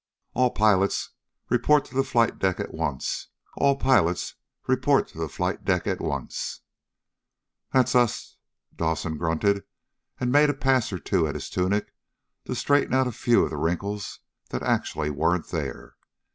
[0.33, 1.11] "All pilots
[1.47, 3.27] report to the flight deck at once!
[3.57, 4.33] All pilots
[4.65, 6.61] report to the flight deck at once!"
[7.71, 8.37] "That's us!"
[8.75, 9.63] Dawson grunted,
[10.19, 11.93] and made a pass or two at his tunic
[12.45, 15.97] to straighten out a few of the wrinkles that actually weren't there.